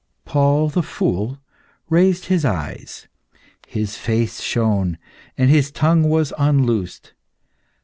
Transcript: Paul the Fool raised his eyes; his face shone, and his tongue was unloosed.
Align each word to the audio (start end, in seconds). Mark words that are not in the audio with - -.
Paul 0.25 0.69
the 0.69 0.81
Fool 0.81 1.37
raised 1.87 2.25
his 2.25 2.43
eyes; 2.43 3.07
his 3.67 3.97
face 3.97 4.39
shone, 4.41 4.97
and 5.37 5.51
his 5.51 5.69
tongue 5.69 6.09
was 6.09 6.33
unloosed. 6.39 7.13